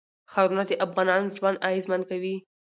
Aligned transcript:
ښارونه 0.31 0.63
د 0.67 0.71
افغانانو 0.85 1.33
ژوند 1.37 1.61
اغېزمن 1.67 2.01
کوي. 2.09 2.35